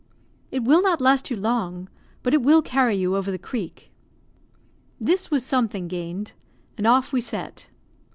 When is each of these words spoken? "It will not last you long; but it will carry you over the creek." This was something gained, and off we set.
"It 0.49 0.63
will 0.63 0.81
not 0.81 0.99
last 0.99 1.29
you 1.29 1.37
long; 1.37 1.87
but 2.23 2.33
it 2.33 2.41
will 2.41 2.63
carry 2.63 2.95
you 2.95 3.15
over 3.15 3.29
the 3.29 3.37
creek." 3.37 3.91
This 4.99 5.29
was 5.29 5.45
something 5.45 5.87
gained, 5.87 6.33
and 6.75 6.87
off 6.87 7.13
we 7.13 7.21
set. 7.21 7.69